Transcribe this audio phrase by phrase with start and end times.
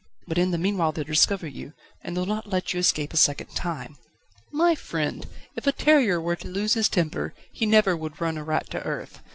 [0.27, 3.53] "But in the meanwhile they'll discover you, and they'll not let you escape a second
[3.55, 3.97] time."
[4.51, 5.27] "My friend!
[5.55, 8.81] if a terrier were to lose his temper, he never would run a rat to
[8.81, 9.21] earth.